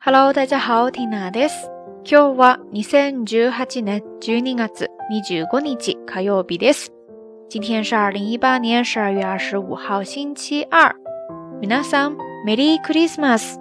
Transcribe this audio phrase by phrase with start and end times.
[0.00, 1.68] Hello，大家好，Tina です。
[2.04, 6.92] 今日は2018年12月25日火曜日です。
[7.48, 10.94] 今天是2018年12月25号星期二。
[11.60, 13.58] 皆さん、メリークリスマス。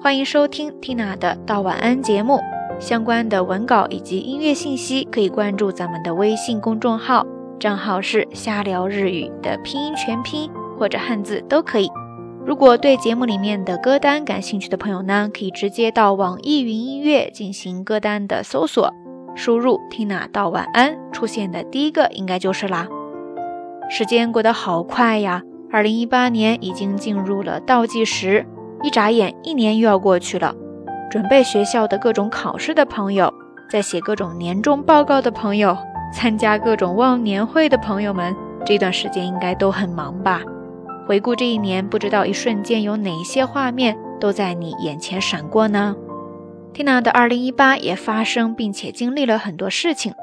[0.00, 2.40] 欢迎收听 Tina 的道晚安节目。
[2.78, 7.26] 相关的文稿以及音乐信息可以关注咱们的微信公众号，
[7.58, 11.88] 账号是“瞎聊日语”的拼音全拼或者汉字都可以。
[12.47, 18.89] 如果对节目里面的歌单感兴趣的朋友呢，可以直接到网易云音乐进行歌单的搜索，
[19.35, 22.87] 输入 Tina 到晚安，出现的第一个应该就是啦。
[23.89, 28.45] 时间过得好快呀，二零一八年已经进入了倒计时，
[28.81, 30.55] 一眨眼一年又要过去了。
[31.11, 33.33] 准备学校的各种考试的朋友，
[33.69, 35.77] 在写各种年终报告的朋友，
[36.13, 38.33] 参加各种忘年会的朋友们，
[38.65, 40.41] 这段时间应该都很忙吧？
[41.07, 45.95] 回顾这一年，不知道一瞬间有哪些画面都在你眼前闪过呢
[46.73, 50.13] ？Tina 的2018也发生并且经历了很多事情，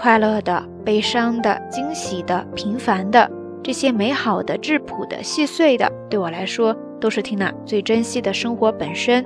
[0.00, 3.28] 快乐的、悲伤的、惊喜的、平凡的，
[3.64, 9.24] 这些美好的、质朴的、细碎的，对我来说都是 Tina 最珍惜的生活本身。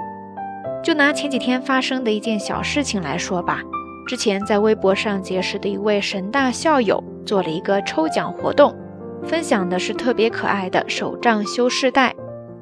[0.83, 3.61] 就拿前几天发生的一件小事情来说吧，
[4.07, 8.75] 之前在微博上结识的一位神大校友做了一个抽奖活动。
[9.25, 12.15] 分享的是特别可爱的手账修饰袋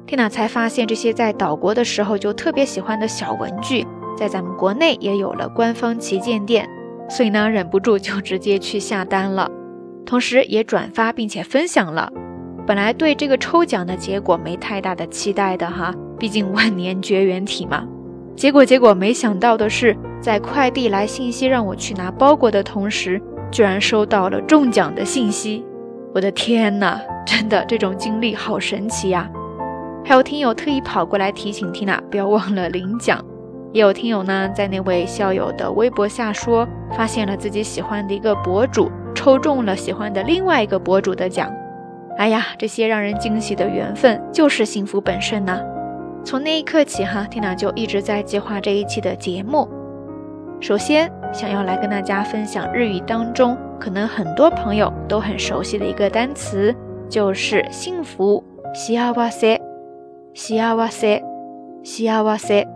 [0.07, 3.85] ，Tina 才发现这些在岛国的时候就特别喜欢的小文具，
[4.17, 6.69] 在咱们国内也有了官方旗舰店，
[7.09, 9.49] 所以呢，忍不住就直接去下单了，
[10.05, 12.11] 同时也转发并且分享了。
[12.67, 17.87] 本来对这个抽奖的结果没太大的期待的哈，毕竟万年绝缘体嘛。
[18.35, 23.19] 结果结果没想到的是，在快递来信息让我去拿包裹的同时，
[23.51, 25.65] 居然收到了中奖的信息。
[26.13, 29.29] 我的天呐，真的这种经历好神奇呀！
[30.03, 33.23] 还有听友特意跑过来提醒缇娜不要忘了领奖，
[33.71, 36.67] 也有听友呢在那位校友的微博下说，
[36.97, 41.49] 发现了自己喜欢的一个博主抽中了喜欢的另外一个博主的奖。
[42.17, 45.61] 哎呀，这些让人惊喜的缘分就是幸福本身呐！
[46.25, 49.65] 从那一刻起哈缇娜就一直在计划这一期的节目。
[50.59, 53.57] 首先，想要来跟大家分享日语当中。
[53.80, 56.74] 可能很多朋友都很熟悉的一个单词
[57.08, 58.42] 就是幸福，
[58.74, 59.60] 幸せ，
[60.34, 60.60] 幸
[60.90, 61.22] せ，
[61.82, 62.66] 幸せ。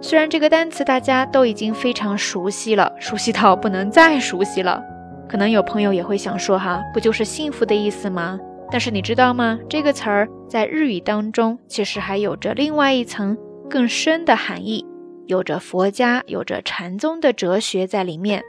[0.00, 4.82] 虽然这个单词大家都已经非常熟悉了，熟悉到不能再熟悉了。
[5.26, 8.38] 可能有朋友也会想说哈，不就是幸福的意思吗？
[8.70, 9.58] 但是你知道吗？
[9.68, 13.36] 这个词儿在日语当中其实还有着另外一层
[13.70, 14.84] 更深的含义，
[15.26, 18.42] 有着佛家、有着禅宗的哲学在里面。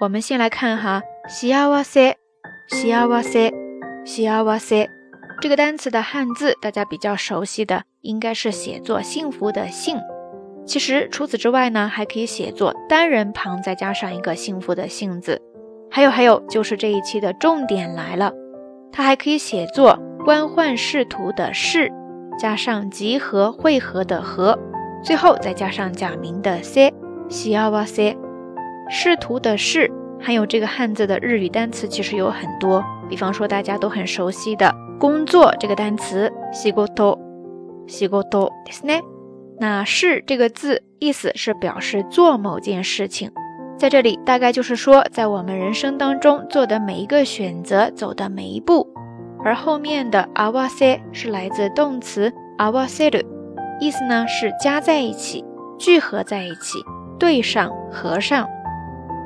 [0.00, 2.14] 我们先来看哈，幸せ，
[2.68, 3.52] 幸せ，
[4.04, 4.88] 幸せ
[5.40, 9.98] 这个单词的汉字，大家比较熟悉的应该是写作幸福的幸。
[10.64, 15.40] 其实除此之外呢，还可以写作单人旁再加上一个幸福的幸字。
[15.90, 18.32] 还有还有，就是这一期的重点来了，
[18.92, 21.92] 它还可以写作官宦仕途的仕，
[22.38, 24.58] 加上集合汇合的合，
[25.02, 26.92] 最后再加上假名的 se，
[27.28, 28.16] 幸せ。
[28.88, 29.90] 仕途的仕，
[30.20, 37.18] 还有这个汉字的日语单词其实有很多，比方说大家都很熟悉的工作这个单词，仕事，
[37.86, 39.00] 仕事ですね。
[39.58, 43.30] 那仕这个字意思是表示做某件事情，
[43.78, 48.88] 在这里大概就是说在我们人生当中做的每一个选择，走的每一步。
[49.44, 53.24] 而后面的合わせ是来自动词合わせる，
[53.80, 55.44] 意思呢是加在一起，
[55.78, 56.78] 聚合在一起，
[57.18, 58.48] 对上，合上。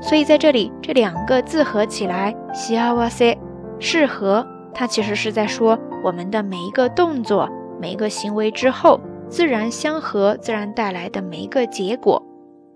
[0.01, 3.38] 所以在这里，这两个字合起来，西阿瓦塞，
[3.79, 4.45] 适合。
[4.73, 7.47] 它其实是在说我们的每一个动作、
[7.79, 12.23] 每一个行为之后，自然相合、自然带来的每一个结果。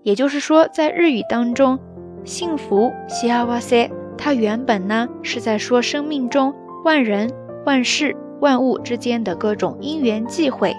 [0.02, 1.78] 也就是说，在日语当中，
[2.22, 6.54] 幸福西阿瓦塞，它原本呢是在说生命中
[6.84, 7.30] 万人、
[7.64, 10.76] 万事、万物之间的各种因缘际会，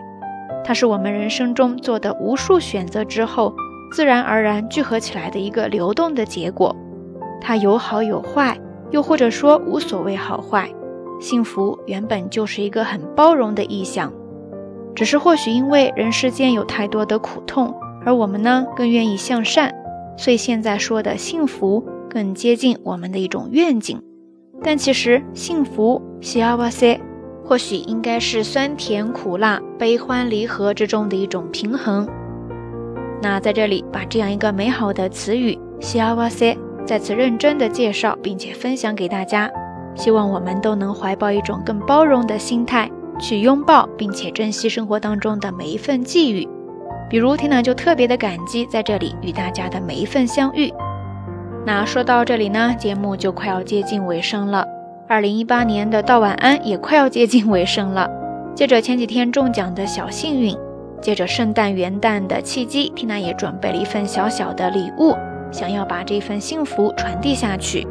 [0.63, 3.53] 它是我们人生中做的无数选择之后。
[3.91, 6.75] 自然而然聚合起来的一个流动的结果，
[7.41, 8.59] 它有好有坏，
[8.91, 10.69] 又或者说无所谓好坏。
[11.19, 14.13] 幸福原本就是一个很包容的意象，
[14.93, 17.73] 只是或许因为人世间有太多的苦痛，
[18.05, 19.73] 而我们呢更愿意向善，
[20.17, 23.99] 所以现在说的幸福更接近我们的一种愿景。
[24.63, 26.99] 但其实幸福，西阿瓦塞，
[27.43, 32.07] 或许应该是酸甜苦辣、悲欢离合之中的一种平衡。
[33.21, 39.51] 那在这里，把这样一个美好的词语“幸せ”再次认真的介绍，并且分享给大家。
[39.95, 46.47] 希望我们都能怀抱一种更包容的心态，去拥抱并且珍惜生活当中的每一份际遇。
[47.09, 50.71] 比如天朗就特别的感激在这里与大家的每一份相遇。
[51.65, 54.63] 那说到这里呢，节目就快要接近尾声了。
[55.07, 58.07] 二零一八年的道晚安也快要接近尾声了。
[58.53, 60.55] 借着前几天中奖的小幸运，
[61.01, 65.15] 借着圣诞元旦的契机，Tina 也准备了一份小小的礼物，
[65.51, 67.87] 想要把这份幸福传递下去。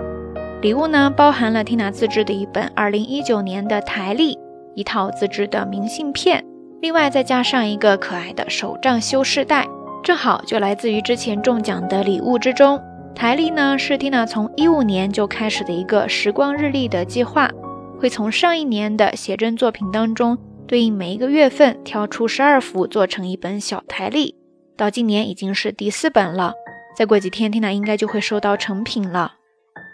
[0.62, 4.38] 礼物呢，包含了 Tina 自制的一本二零一九年的台历，
[4.74, 6.44] 一套自制的明信片，
[6.80, 9.66] 另外再加上一个可爱的手账修饰袋，
[10.02, 12.80] 正好就来自于之前中奖的礼物之中。
[13.14, 17.50] 台历呢是 Tina 从一五年就开始的一个时光日历的计划，
[17.98, 20.36] 会从上一年的写真作品当中
[20.66, 24.34] 对应每一个月份挑出十二幅做成一本小台历，
[24.76, 26.54] 到今年已经是第四本了，
[26.96, 29.34] 再过几天 Tina 应该就会收到成品了。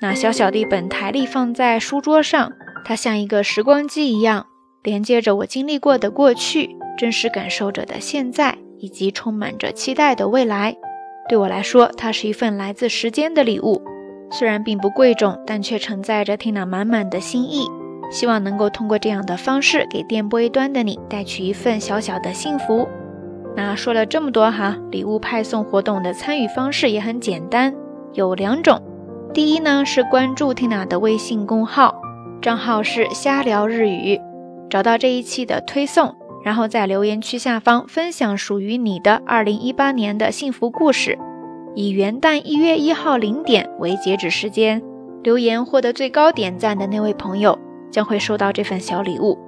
[0.01, 2.53] 那小小的一本台历放在书桌上，
[2.85, 4.47] 它像一个时光机一样，
[4.83, 10.77] 连接着我经历过的过去，真实感受着的现在，以及充满着期待的未来。
[11.29, 13.81] 对我来说，它是一份来自时间的礼物，
[14.31, 17.67] 虽然并不贵重，但却承载着 Tina 满满的心意。
[18.13, 22.87] 希望能够通过这样的方式，给电波一端的你带去一份小小的幸福。
[23.57, 27.75] 那说了这么多哈，礼物派送活动的参与方式也很简单，
[28.13, 28.81] 有两种。
[29.35, 32.01] 第一呢，是关注 Tina 的微信公号，
[32.41, 34.21] 账号是瞎聊日语，
[34.69, 36.15] 找到这一期的推送。
[36.45, 41.17] 然后在留言区下方分享属于你的2018年的幸福故事，
[41.77, 44.83] 以元旦一月一号零点为截止时间，
[45.23, 47.57] 留言获得最高点赞的那位朋友
[47.93, 49.39] 将会收到这份小礼物。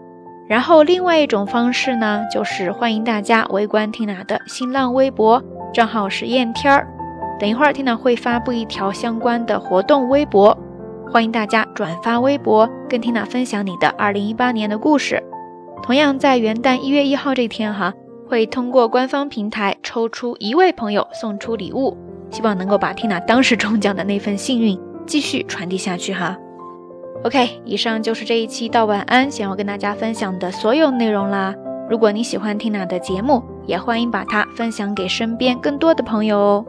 [0.46, 5.43] 然后另外一种方式呢，就是欢迎大家围观 Tina 的新浪微博，
[5.73, 6.87] 账号是燕天儿。
[7.41, 10.56] 等一会儿 Tina 会发布一条相关的活动微博，
[11.11, 15.20] 欢迎大家转发微博，跟 Tina 分享你的2018年的故事。
[15.82, 17.93] 同样在元旦一月一号这天，哈，
[18.29, 21.97] 会通过官方平台抽出一位朋友送出礼物，
[22.31, 26.37] 希望能够把 Tina 当时中奖的那份幸运继续传递下去，哈。
[27.22, 31.55] OK，以上就是这一期到晚安想要跟大家分享的所有内容啦。
[31.88, 36.66] 如果你喜欢 Tina 的节目，也欢迎把它分享给身边更多的朋友哦。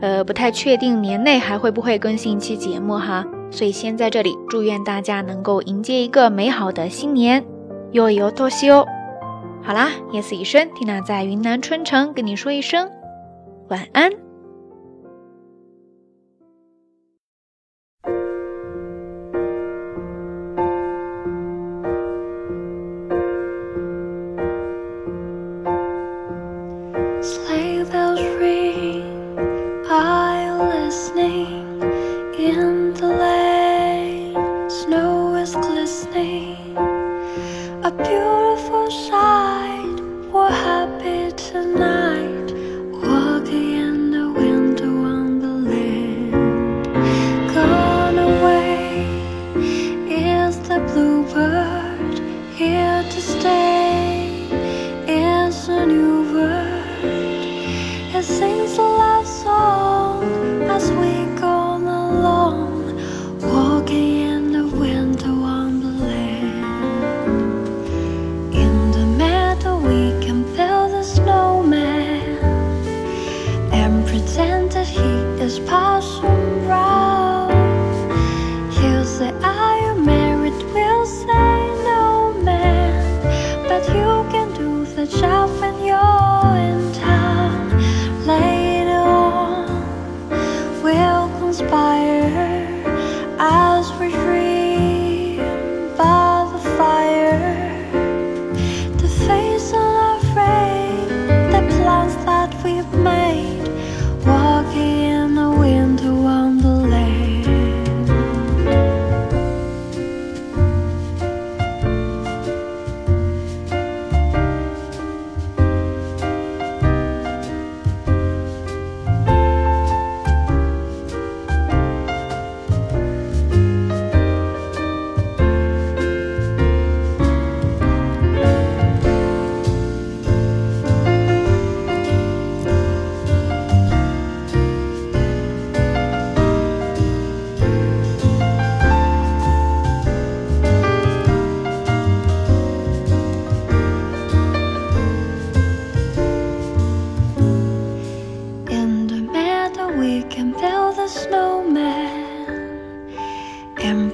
[0.00, 7.44] 呃，不太确定年内还会不会更新一期节目哈，所以先在这里祝愿大家能够迎接一个美好的新年。
[7.92, 8.86] 又有多西哦，
[9.62, 12.90] 好啦，夜色已深，缇娜在云南春城跟你说一声
[13.68, 14.10] 晚安。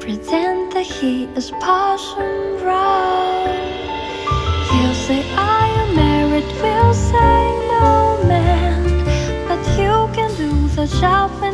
[0.08, 3.68] Pretend that he is passion right
[4.70, 9.04] He'll say, I am married, we'll say, no man.
[9.46, 11.47] But you can do the job.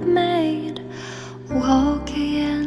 [0.00, 0.80] made.
[1.50, 2.57] Walking